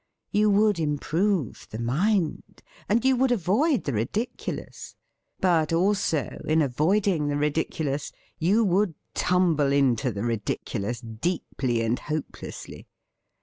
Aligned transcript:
You 0.31 0.49
would 0.49 0.79
im 0.79 0.97
prove 0.97 1.67
the 1.69 1.77
mind. 1.77 2.63
And 2.89 3.05
you 3.05 3.15
would 3.17 3.31
avoid 3.31 3.83
the 3.83 3.93
ridiculous. 3.93 4.95
But 5.39 5.71
also, 5.71 6.39
in 6.47 6.63
avoiding 6.63 7.27
the 7.27 7.37
ridiculous, 7.37 8.11
you 8.39 8.63
would 8.63 8.95
tumble 9.13 9.71
into 9.71 10.11
the 10.11 10.23
ridiculous, 10.23 11.01
deeply 11.01 11.81
and 11.83 11.99
hopelessly! 11.99 12.87